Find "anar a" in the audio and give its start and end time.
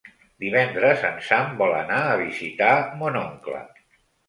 1.81-2.17